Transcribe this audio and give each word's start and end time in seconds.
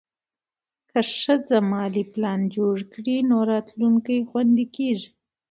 که 0.89 0.99
ښځه 1.19 1.57
مالي 1.71 2.03
پلان 2.13 2.41
جوړ 2.55 2.77
کړي، 2.93 3.17
نو 3.29 3.37
راتلونکی 3.51 4.17
خوندي 4.29 4.65
کېږي. 4.75 5.09